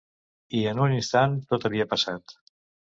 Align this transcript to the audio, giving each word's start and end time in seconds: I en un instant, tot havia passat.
I 0.61 0.61
en 0.71 0.81
un 0.87 0.95
instant, 1.01 1.39
tot 1.53 1.71
havia 1.71 1.91
passat. 1.95 2.39